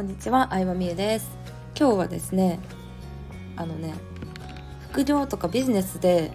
[0.00, 1.28] こんにちは、相葉美優です。
[1.78, 2.58] 今日はですね
[3.54, 3.92] あのね
[4.92, 6.32] 副業とかビジネスで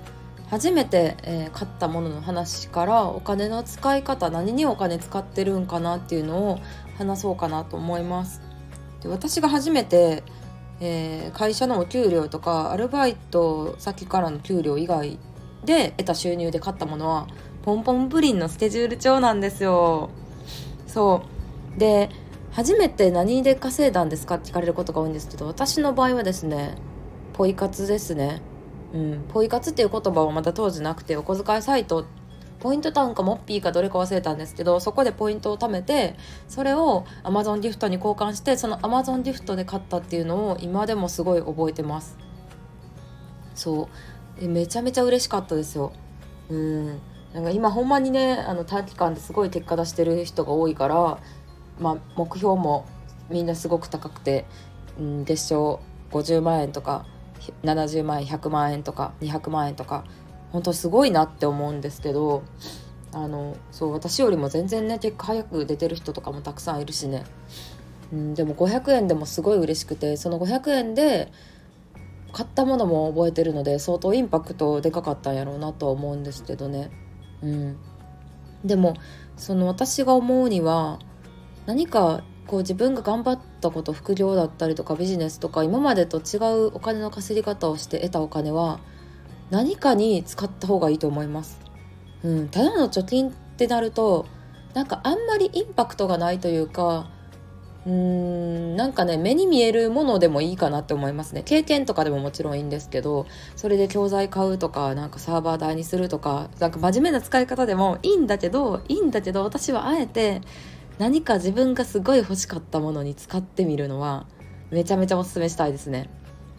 [0.52, 6.60] 初めて、えー、買ったものの話からお金の使い方何にお金使ってるんかなっていうのを
[7.00, 8.40] 話そうかなと思います。
[9.02, 10.22] で私が初めて、
[10.80, 15.18] えー、会社のお給料とかアルバイト先からの給料以外
[15.66, 17.26] で得た収入で買ったものは
[17.64, 20.12] ポンポンプリンのスケジュール帳なんですよ。
[20.86, 21.24] そ
[21.76, 21.80] う。
[21.80, 22.12] で
[22.56, 26.78] 初めて何で稼いだんですかって聞かれることが多いんですけど私の場合はですね
[27.34, 28.42] ポイ活ですね。
[28.94, 29.26] うん。
[29.28, 32.06] ポイ活っていう言葉はまだ当時なくてお小遣いサイト
[32.62, 36.16] ポイント単価モッピーかどれか忘れたんですけどそこでポイントを貯めて
[36.48, 42.18] それを Amazon ギフトに交換してその Amazon ギフトで買ったっていうのを今でもすごい覚えてます。
[43.54, 43.90] そ
[44.40, 44.48] う。
[44.48, 45.92] めちゃめちゃ嬉しかったですよ。
[46.50, 47.02] うん。
[47.34, 51.20] なんか今ほんまにねあの短期間ですごい結果出してる人が多いから
[51.80, 52.86] まあ、目標も
[53.30, 54.46] みんなすごく高くて、
[55.00, 55.80] うん、月賞
[56.12, 57.06] 50万円とか
[57.64, 60.06] 70万円100万円とか200万円とか
[60.52, 62.44] 本当すごいなって思うんですけど
[63.12, 67.24] あのそう私よりも全然ね結果早く出てる人とかもたくさんいるしね、
[68.12, 71.32] うん、でも500円でもすごい嬉しくてその500円で
[72.34, 76.92] 買ったものも覚えてるので相当インパクトでかかったんやろうなとは思うんですけどね。
[77.42, 77.78] うん、
[78.66, 78.96] でも
[79.38, 81.00] その私が思うには
[81.66, 88.80] 何かこう自分が頑張ったこと副業だったりとかビジネスとか今までと違うお金の稼ぎ方をして得たお金は
[89.50, 91.60] 何かに使った方がいいと思います。
[92.24, 94.26] うん、ただの貯金ってなると
[94.74, 97.10] なんかあんまりインパクトがないというか
[97.86, 110.42] うーんなんかね目に見えるものでもいいかなって思いますね経験とかでももちろんいいんですけどそれで教材買うとかなんかサーバー代にするとかなんか真面目な使い方でもいいんだけどいいんだけど私はあえて
[110.98, 114.26] 何か自分がすごい欲しかったものに使ってみるのは
[114.72, 116.10] めちゃめちゃおすすめしたいですね。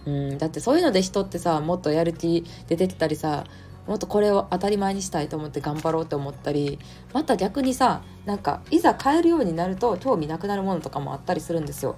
[0.07, 3.45] うん、だってそういうので人ってさもっとやる気出てきたりさ
[3.87, 6.79] もっとこれを当たり前にしたいと思って頑張ろうと思ったり
[7.13, 11.97] また逆にさなんかいざ買えるようになると興味なくなるものとかもあったりするんですよ。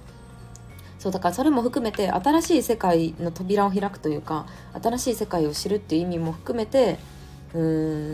[0.97, 4.47] そうだからそれも含めて新しい世界の扉を開くというか
[4.81, 6.99] 新しい世界を知るっていう意味も含めて
[7.53, 7.61] うー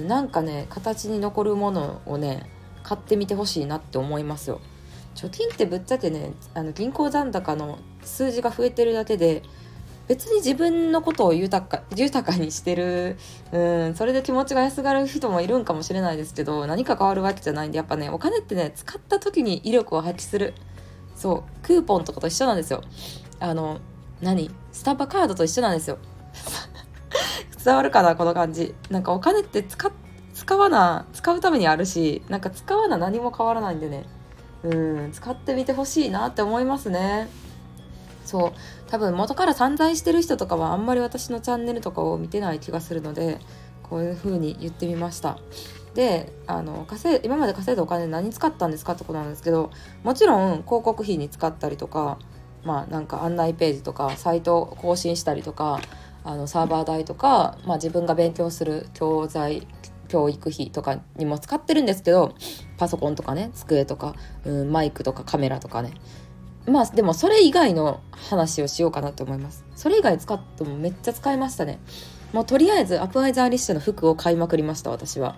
[0.05, 2.47] んなんかね形に残るものをね
[2.85, 4.62] 買ってみてほしいなって思いますよ。
[5.16, 9.44] 貯金ってぶっちゃけねあの銀行残高の数字が増えてるだけで
[10.07, 13.18] 別に自分のことを豊か豊かにしてる
[13.51, 13.59] う
[13.90, 20.53] んそれで気持ちが安がる人もいるんかもしれないですけど何か変わるわけじゃないんでやっぱねお金ってね使った時に威力を発揮する。
[21.16, 22.81] そうクーポンとかと一緒なんですよ。
[23.40, 23.79] あの
[24.22, 24.52] 何？
[24.73, 25.97] スタバカードと一緒なんですよ
[27.63, 28.75] 伝わるかなこの感じ。
[28.90, 29.91] なんかお金って使っ
[30.35, 34.06] 使わな使うためにあるしなんか使わな何も変わらないんでね。
[34.63, 34.69] う
[35.07, 37.29] ん使ってみてほしいなって思いますね。
[38.25, 38.51] そう。
[38.88, 43.40] 多分元から散財してる人とかはあんまり私のチャンネルとかを見てない気がするので
[43.81, 45.40] こういう風に言ってみました。
[45.94, 49.72] であの稼い今まで稼いだお金何使ったんですかってことなんですけど
[50.03, 52.19] もちろん広告費に使ったりとか
[52.66, 55.79] まあなんか案内ページとかサイト更新したりとか
[56.25, 59.67] あのサーバー代とか、まあ、自分が勉強する教材
[60.15, 62.35] 教育費とかにも使ってるんですけど
[62.77, 64.15] パソコンとかね机とか、
[64.45, 65.91] うん、マイクとかカメラとかね。
[66.65, 69.65] まあでもそれ以外の話をしようかなと思います。
[69.75, 71.79] それ以外使ってもめっちゃ使いましたね。
[72.31, 75.35] もうとりあえずアプアイザーリッシェの服を買いまくりました私は。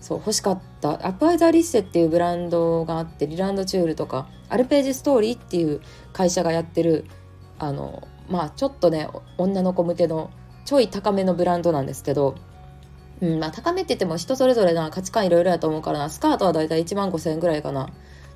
[0.00, 1.06] そう欲しかった。
[1.06, 5.82] アプアイザーリッシェっていうブランドがあってリランドチュールとかアルページストーリーっていう
[6.14, 7.04] 会社がやってる
[7.58, 10.30] あのまあちょっとね女の子向けの
[10.64, 12.36] ちょい高めのブランドなんですけど
[13.20, 16.10] うん、まあ高めって言っても人それぞれな価値観いろいろやと思うからな。
[16.10, 17.90] スカートはだいたい1万5千円ぐらいかな。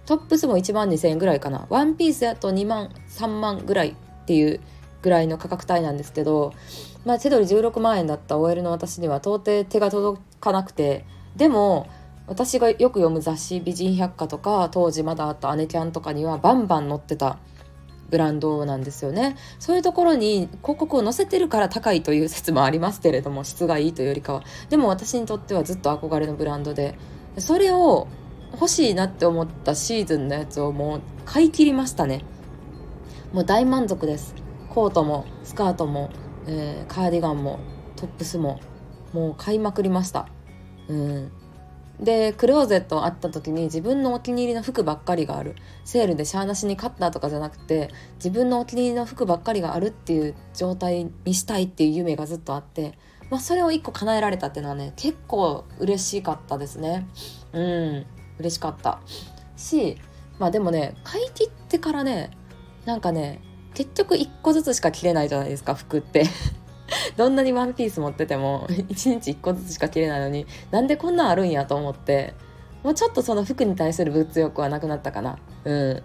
[0.07, 1.67] トップスも1万2千円ぐらいかな。
[1.69, 3.95] ワンピースやと2万、3万ぐらいっ
[4.27, 4.61] ていう
[5.03, 6.55] ぐらいの価格帯なんですけど、
[7.05, 11.05] まあ手取り16万円だった OL の私には到底手が届かなくて、
[11.37, 11.89] でも、
[12.29, 17.39] 私がよく読む雑誌「美人百科」とか当時まだあった「姉キャン」とかにはバンバン載ってた
[18.11, 19.37] ブランドなんですよね。
[19.59, 24.43] そういうところに広告を載せてるから高いという説もありますけれども質がいいというよりかは。
[24.71, 26.99] でも私にとってはずっと憧れのブランドで。
[27.39, 28.09] それを
[28.53, 32.25] 欲しいなって思ったシーズンのやつをもう買い切りましたね。
[33.33, 34.35] もう大満足です。
[34.71, 36.11] コートもスカートも、
[36.47, 37.61] えー、カーディガンも
[37.97, 38.61] トップスも
[39.13, 40.29] もう買いまくりました。
[40.89, 41.33] うん。
[42.01, 45.57] でクローゼットあった時に自分のお気に入りの服ばっかりがある。
[45.85, 52.97] セールでシャーなしに買ったとかじゃなくて自分のお気に入りの服ばっかりがあるっていう状態にしたいっていう夢がずっとあって、
[53.31, 57.09] まあ、それを一個叶えられたっていうのはね結構嬉しかったですね。
[57.53, 58.07] うん
[58.39, 59.01] 嬉しかった。
[59.57, 59.97] し
[60.39, 62.31] まあでもね買い切ってからね
[62.85, 63.41] なんかね
[63.75, 66.25] 結局1個ずつしか着れないじゃないですか服って。
[67.17, 72.35] どんなにワンピース持ってても 1日1個ずつしか着れないのになんでこんなんあるんやと思って
[72.83, 75.39] もうちょっとその服に対する物欲はなくなったかな。
[75.65, 76.03] うん。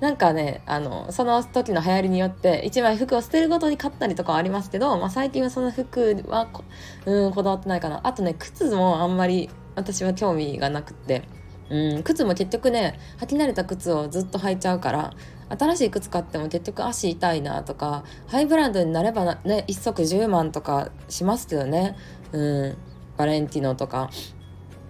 [0.00, 6.64] なんかねあのその時の流行りによって1枚服を捨てるごとに買ったりとかはありますけど、まあ、最近はその服はこ,、
[7.06, 8.00] うん、こだわってないかな。
[8.02, 11.22] あとね靴もあんまり私は興味がなくって。
[11.68, 15.14] うん靴も結局ね履き慣れた靴をずっと履いちゃうから
[15.48, 21.96] 新しい靴買っても結局足痛いなとかハイブランドになればね1足10万とかしますけどね。
[22.32, 22.76] うん。
[23.16, 24.10] バレンティノとか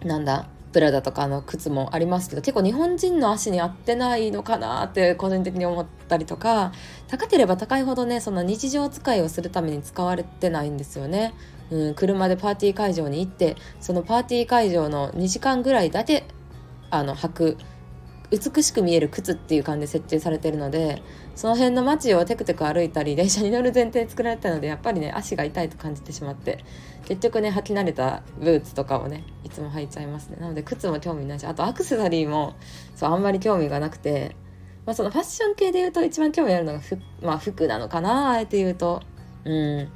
[0.05, 6.73] なんだプラダとかの靴もありますけど結構日本人の足に合ってないのかなって個人的に思ったりとか
[7.09, 11.35] 高ければ高いほどねその日常使いをするために使われてないんですよね。
[11.71, 16.25] うん、車でパーティー会場に行ってそのパーティー会場の2時間ぐらいだけ
[16.91, 17.59] あの履く
[18.31, 21.03] 美しく見える靴っていう感じで設定されてるので
[21.37, 26.65] その辺の街をテクテク歩いたり電車に乗る前提作られたのでやっぱりね足が痛いと感じてしまって
[27.05, 30.39] 結局ね履き慣れたブーツとかをねいつも履いちゃいますね。
[30.41, 32.57] なので靴も興味ないしあとアクセサリーも
[32.97, 34.35] そうあんまり興味がなくて、
[34.87, 39.03] まあ、そのファッション系で言うと一番興味あるのが服,、まあ、服なのかなあえて言うと。
[39.45, 39.89] うん。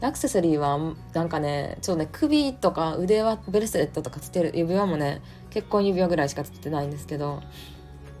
[0.00, 7.42] アクセサリーはなんかねちょっとね首とか腕輪ブレスレットとかつける指輪もね結婚指輪ぐらいしかつけてないんですけど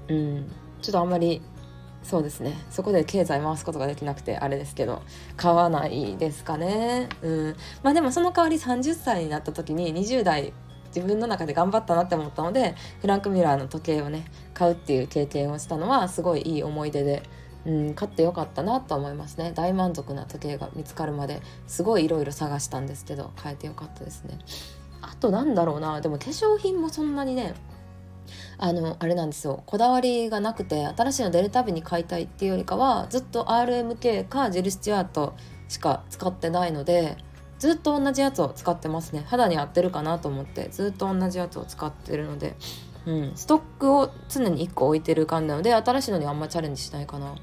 [0.08, 0.50] うん。
[0.82, 1.42] ちょっとあんまり
[2.02, 2.54] そうですね。
[2.70, 5.02] そこで経済回すことができなくてあれですけど
[5.36, 7.08] 買わないですかね。
[7.22, 7.56] うん。
[7.82, 10.52] まあでもその代わり30歳になった時に20代
[10.94, 14.24] 自分の中で頑張ったなって思ったのでフランク・ミュラーの時計をね
[14.54, 17.22] 買うっていう経験をしたのはすごいいい思い出で、
[17.66, 19.52] うん、買ってよかったなと思いますね。
[19.54, 24.38] 大満足な時計が見つかるまですごいいろいろ探したんですけど買えてよかったですね。
[25.02, 26.00] あとなんだろうな。
[26.00, 27.54] でも化粧品もそんなにね
[28.58, 29.62] あのあれなんですよ。
[29.66, 35.34] こだわりがなくて新しいの出るたびに買いたいっていうよりかはずっと RMK かジェル・スチュアート
[35.68, 37.16] しか使ってないので
[37.58, 39.24] ずっと同じやつを使ってますね。
[39.26, 42.56] 肌に合ってるかなと思ってずっと同じやつを使ってるので、
[43.06, 47.34] うん、ストックを常に1個置いてる感じなので新しいのにあんまチャレンジしないかな。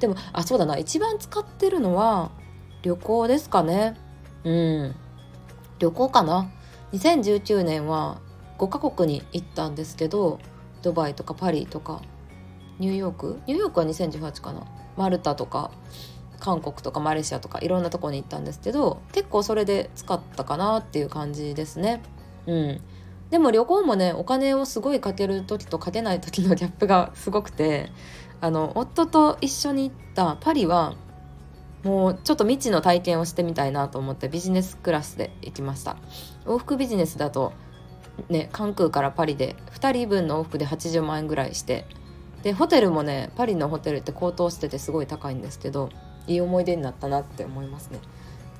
[0.00, 0.78] でもあそうだな。
[0.78, 2.30] 一番使ってるのは
[2.82, 3.96] 旅行ですかね。
[4.44, 4.94] うん。
[5.78, 6.50] 旅行かな。
[6.92, 8.20] 2019年は
[8.62, 10.38] 5カ国に行ったんですけど
[10.82, 12.00] ドバイとかパリとか
[12.78, 13.40] ニューヨーク？
[13.46, 14.64] ニューヨークは2018かな。
[14.96, 15.72] マルタとか
[16.38, 22.02] 韓国とかマレーシアとかいろんなとこに行ったんですけど結構それで使ったかなっていう感じですね。
[22.46, 22.80] うん、
[23.30, 27.90] でも旅行もねお金をすごいかける時とかけない時のギャップがすごくて
[28.40, 30.94] あの夫と一緒に行ったパリは
[31.82, 35.96] もうちょっと未知の体験をしてみたいなと思ってビジネスクラスで行きました。
[36.44, 37.52] 往復ビジネスだと
[38.28, 41.86] ね関空からパリで2人分の往復で80万円ぐらいして
[42.42, 45.90] でホテルもねパリのホテルって高騰しててすごい高いんですけど
[46.26, 47.98] いい思い出になったなって思いますね。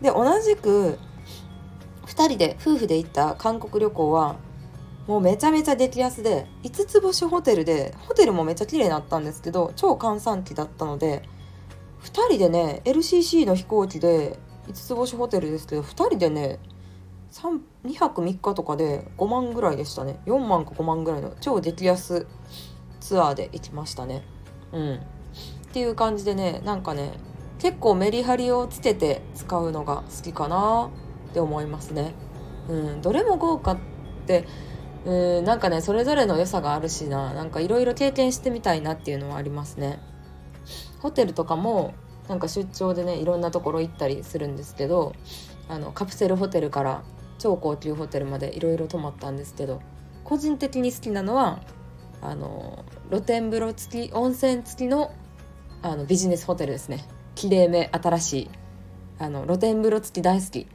[0.00, 0.98] で同じく
[2.06, 4.36] 2人で夫婦で行った韓国旅行は
[5.06, 11.22] もうめちゃめちゃ激安で5つ星ホテルでホテルもめっちゃ綺麗になったんですけど超閑散期だったので
[12.04, 14.38] 2人でね LCC の飛行機で
[14.68, 16.58] 5つ星ホテルですけど2人でね
[17.32, 20.20] 2泊3日とかで5万ぐらいでしたね。
[20.26, 22.26] 4万か5万ぐらいの超激安
[23.00, 24.22] ツアーで行きましたね。
[24.72, 24.94] うん。
[24.96, 24.98] っ
[25.72, 27.12] ていう感じでねなんかね
[27.58, 30.90] 結構メリハリをつけて使うのが好きかな
[31.30, 32.14] って思いますね。
[32.68, 33.02] うん。
[33.02, 33.78] どれも豪華っ
[34.26, 34.46] て
[35.06, 37.32] うんなんかねそれぞれの良さがあるしな。
[37.32, 40.00] なんかいろいろ経験してみたいなっていうのはありますね。
[41.00, 41.94] ホテルとかも
[42.28, 45.14] なんか出張でねいろんなところ行ったりするんですけど
[45.68, 47.02] あのカプセルホテルから
[47.42, 49.82] 超高級ホテルまでいろいろ泊まったんですけど
[50.22, 51.60] 個人的に好きなのは
[52.20, 55.12] あの露天風呂付き温泉付きの
[55.82, 57.04] あのビジネスホテルですね。
[57.34, 58.50] きれいめ新しい
[59.18, 60.68] あの露天風呂付き大好き、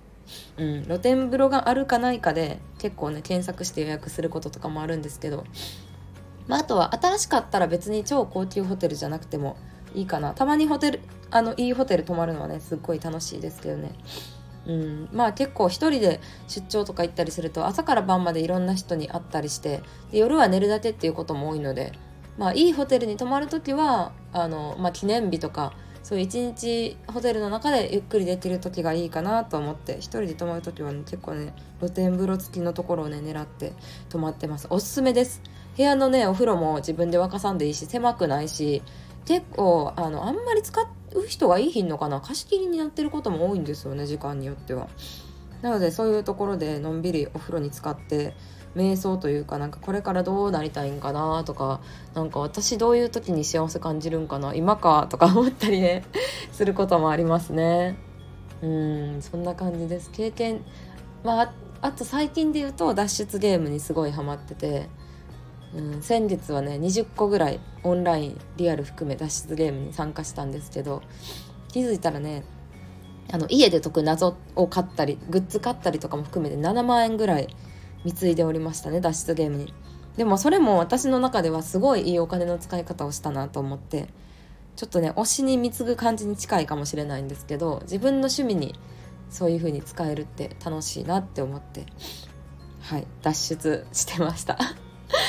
[0.57, 5.45] うん、露天風呂があるかないかで結構ね検索して予約することとかもあるんですけど、
[6.47, 9.55] まあ、あとは新しかったら別に超高級ホテルじゃなくても
[9.95, 10.33] いいかな。
[10.33, 10.99] たまにホテル
[11.31, 13.91] あのいいホテル泊まるのはねすっごい楽しいですけどね。
[14.67, 19.81] うん、まあ結構一人で出張とか行ったりすると朝から晩までいろんな人に会ったりして
[20.11, 21.93] で夜は寝るだけっていうことも多いので、
[22.37, 33.73] まあ、いいホテルに泊まる時はあの、まあ、記念日とかそういう一日ホテルの中でゆっくりできる時がいいかなと思って一人で泊まる時は、ね、結構ね露天風呂付きのところをね狙って
[34.09, 34.67] 泊まってます。
[34.69, 35.41] おすすめです。
[35.75, 38.81] 部屋のねお風呂も自分で沸かさんでいいし狭くないし
[39.25, 42.21] 結構あのあんまり使ってう人がいいひんのかな？
[42.21, 44.87] 貸し切りになってることも多いんですよね時間によっては。
[45.61, 48.35] なのでそういうところでのんびりお風呂に浸かって
[48.75, 51.79] 瞑想というかなんかこれからどうなりたいんかなとか
[52.13, 54.53] なんか私どういう時に幸せ感じるんかな？
[54.53, 56.03] 今かとか思ったりね
[56.51, 57.97] することもありますね。
[58.61, 60.11] うんそんな感じです。
[60.11, 60.61] 経験
[61.23, 64.89] まああと最近で言うと脱出ゲームにすごいハマってて、
[65.75, 71.01] うん、先月はね20個ぐらいオンラインリアル含め脱出ゲームに参加したんですけど
[71.71, 72.43] 気づいたらね
[73.31, 77.55] あの家で解く謎を買ったりグッズ買ったりとかも含めて7万円ぐらい
[78.05, 79.73] 貢いでおりましたね脱出ゲームに。
[80.15, 84.07] でもそれも私の中ではすごいいいお金の使い方をしたなと思って
[84.75, 88.73] ちょっとね推しに貢ぐ感じに近いかもしれないんですけど自分の趣味に
[89.29, 91.85] そういう風に使えるって楽しいなって思って
[92.81, 94.57] はい脱出してました。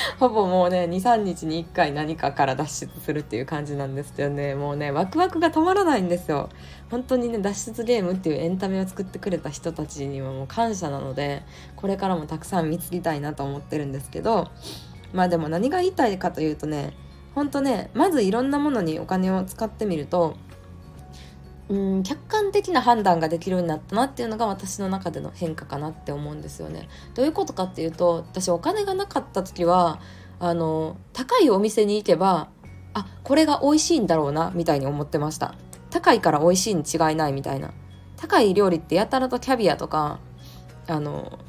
[0.17, 4.55] ほぼもうね23日に1回何かから脱出するっていう感じなんですけどね。
[4.55, 6.49] もうねワクワクが止まらないんですよ。
[6.89, 11.43] 本当にね脱出ゲームっていうエンタメを作ってくれた人たちにはもう感謝なので
[11.75, 14.47] これからもたくさん見つけたいなと思ってるんですけど
[15.13, 16.93] まあでも何が言いたいかというとね
[17.35, 20.35] 本当ねまずいろんなものにお金を使ってみると
[21.69, 26.89] うん客観的な判断ができるようになったなっていうのが私の中での変化かなって思うんですよね。
[27.13, 29.99] どういうことかっていうと私お金がなかった時は
[30.39, 32.49] あの高いお店に行けば
[32.93, 35.53] あこれが美味しいんだろうなみたいに思ってました。
[35.91, 37.71] 高いから美味しいに違いないみたいな。
[38.17, 40.19] 高い料理ってやたらとキャビアとか
[40.87, 41.39] あの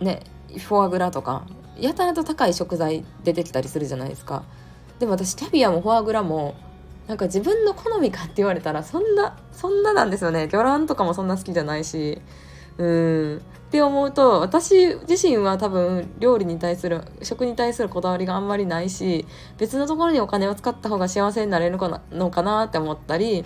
[0.00, 0.24] ね
[0.58, 1.46] フォアグラとか
[1.78, 4.42] やたらと高い食材出てきたりするじゃないですか。
[4.98, 6.54] でも私キャビアもフォアグラも
[7.10, 10.46] なんか自分の好みかって言われたらそんなそんななんですよね。
[10.46, 12.22] 魚卵とかもそんな好きじゃないし。
[12.78, 13.38] うん。
[13.38, 13.40] っ
[13.70, 19.26] て思うと私自身は多分料理に対する食に対するこだわりがあんまりないし
[19.58, 21.78] 別のところにお金を使った方が幸せになれる
[22.10, 23.44] のかなって思ったり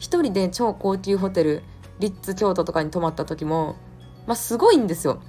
[0.00, 1.62] 一人で超高級ホテル
[2.00, 3.76] リッツ京都とかに泊まった時も
[4.26, 5.20] まあすごいんですよ。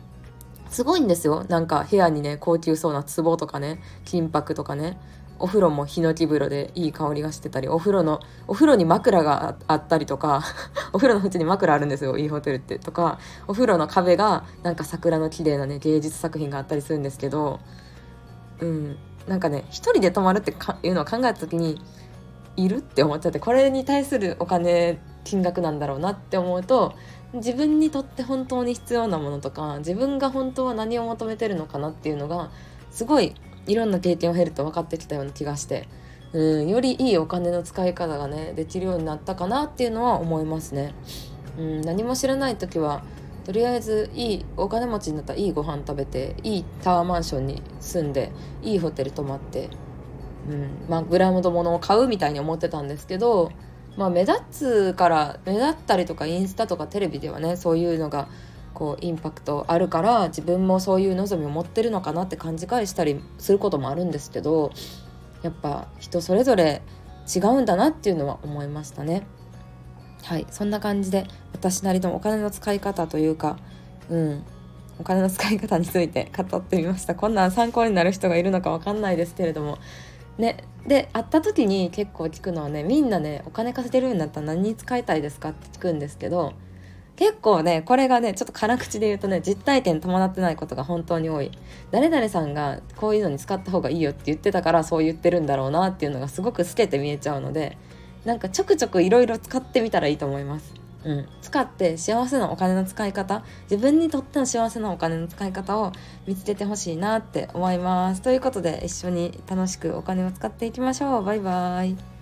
[0.70, 1.46] すごいんですよ。
[1.50, 5.00] なんか部屋にね高級そうな壺とかね金箔とかね。
[5.44, 10.42] お風呂もヒノキ風呂でいい香りがしてたりお風呂のお風呂に枕があったりとか
[10.94, 17.60] お風呂の縁に枕あるんですよいいホテルってとかお風呂の壁がなんか桜の綺麗なね芸術作品があったりするんですけど
[18.62, 18.98] うん
[19.28, 21.82] なんかね一人で泊まるっていうのを考えた時に
[22.56, 26.94] いるって思っちゃってこれに対するお金金額なんだろうなって思うと
[27.34, 32.50] 自分にとって本当に必要なものとか自分が本当は何を求めてるのかなっていうのが
[32.92, 33.36] すごい
[33.68, 35.88] いろんな経験を経ると分かってきたような気がして
[36.34, 40.94] うんよりいいお金の使い方がねできるようになったかなっていうのは思いますね。
[41.58, 43.04] うん何も知らない時は
[43.46, 48.32] とりあえずいいお金持ちになったらいいご飯食べていいタワーマンションに住んで
[48.64, 49.70] いいホテル泊まって、
[50.50, 53.52] うんまあ、グラムド物を買うみたいに思ってたんですけど、
[53.98, 58.30] まあ、目立つから目立ったりとかインスタとかテレビではねそういうのが
[58.74, 64.72] こうインパクトあるから自分もそういう望みを持ってるのかなって勘違いしたりすることもあるんですけど
[65.42, 66.82] やっぱ人それぞれ
[67.34, 69.26] 違うんだなっていうのは思いましたね。
[70.24, 73.58] はいそんな感じで私なりのお金の使い方というか
[74.10, 74.44] うん
[75.00, 79.80] お金の使い方について 語ってみましたこんなん参考になる人がいるのか分かんないですけれども
[80.38, 86.54] ねで会った時に結構聞くのはねみんなねお金稼げるようになったら何に使いたいですかって聞くんですけど
[87.16, 91.52] 結構ねこれがねちょっと辛口で言うとね実体験伴ってないことが本当に多い。
[91.92, 97.78] 誰々さんがこういうのに使った方がいいよって言ってたからそう言ってるんだろうなっていうのがすごく透けて見えちゃうので
[98.26, 100.74] なんかちょくちょくいろいろ使ってみたらいいと思います。
[101.06, 105.92] うん、使って幸せなお金の使い方自分にとっての幸せなお金の使い方を
[106.26, 108.22] 見つけてほしいなって思います。
[108.22, 111.24] ということで一緒に楽しくお金を使っていきましょう。
[111.24, 112.13] バイバーイ。